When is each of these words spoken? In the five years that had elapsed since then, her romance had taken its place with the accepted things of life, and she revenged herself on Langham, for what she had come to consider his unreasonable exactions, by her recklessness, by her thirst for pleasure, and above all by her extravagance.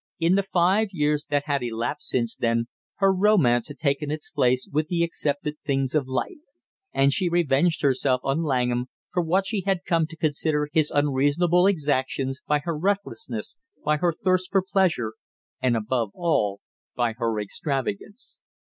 In 0.19 0.33
the 0.33 0.41
five 0.41 0.87
years 0.93 1.27
that 1.29 1.43
had 1.45 1.61
elapsed 1.61 2.09
since 2.09 2.35
then, 2.35 2.65
her 2.95 3.13
romance 3.13 3.67
had 3.67 3.77
taken 3.77 4.09
its 4.09 4.31
place 4.31 4.67
with 4.71 4.87
the 4.87 5.03
accepted 5.03 5.59
things 5.63 5.93
of 5.93 6.07
life, 6.07 6.39
and 6.91 7.13
she 7.13 7.29
revenged 7.29 7.83
herself 7.83 8.19
on 8.23 8.41
Langham, 8.41 8.87
for 9.13 9.21
what 9.21 9.45
she 9.45 9.61
had 9.67 9.85
come 9.85 10.07
to 10.07 10.17
consider 10.17 10.67
his 10.73 10.89
unreasonable 10.89 11.67
exactions, 11.67 12.41
by 12.47 12.57
her 12.63 12.75
recklessness, 12.75 13.59
by 13.85 13.97
her 13.97 14.11
thirst 14.11 14.49
for 14.51 14.63
pleasure, 14.63 15.13
and 15.61 15.77
above 15.77 16.09
all 16.15 16.61
by 16.95 17.13
her 17.13 17.39
extravagance. 17.39 18.39